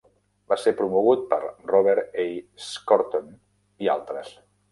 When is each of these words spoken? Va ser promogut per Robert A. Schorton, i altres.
Va 0.53 0.55
ser 0.61 0.71
promogut 0.79 1.27
per 1.33 1.39
Robert 1.73 2.17
A. 2.25 2.25
Schorton, 2.69 3.31
i 3.87 3.93
altres. 3.97 4.35